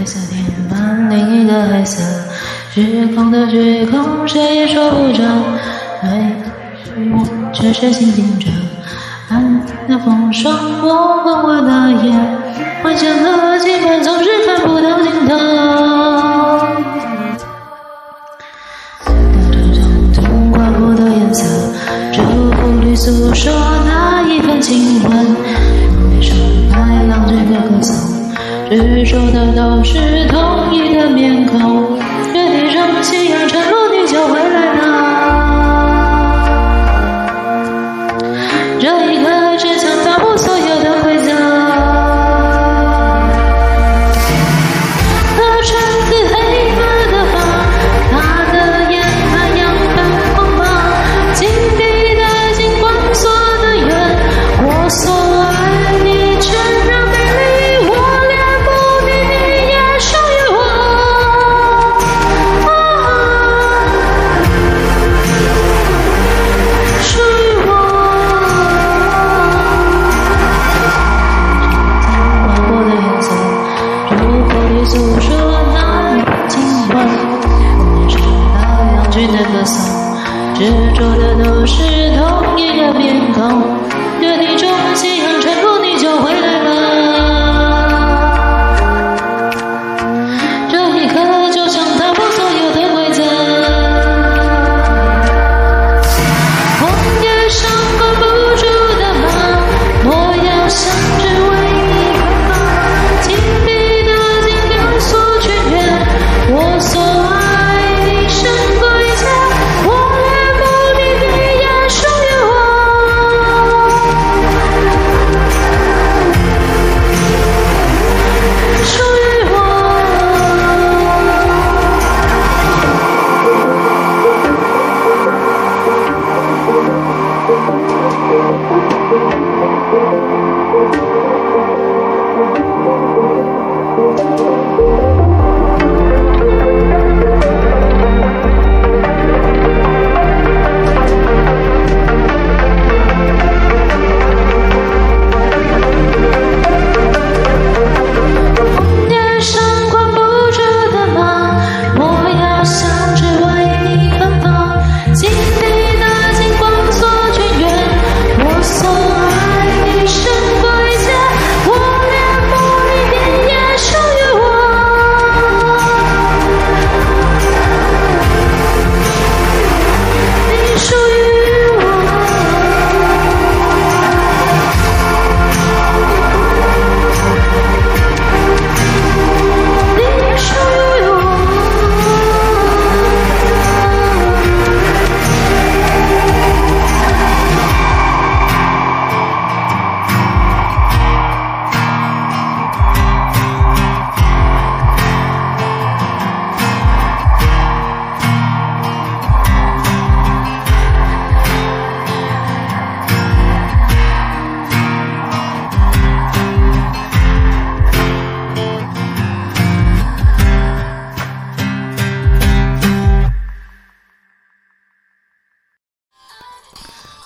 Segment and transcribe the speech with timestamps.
[0.00, 2.02] 黑色天满另一个黑色，
[2.72, 5.28] 虚空的虚空，谁也说不准。
[6.00, 7.22] 爱在寂寞，
[7.52, 8.46] 只是静静着。
[9.28, 12.12] 看那风霜，我关关的夜，
[12.82, 16.66] 幻想和期盼总是看不到尽头。
[19.04, 21.44] 这匆匆划过的颜色，
[22.14, 23.52] 祝福你诉说
[23.84, 25.59] 那一份情温。
[28.78, 31.29] 执着的都是同一个面。
[80.60, 81.74] 执着的都是
[82.18, 83.98] 同一个面孔。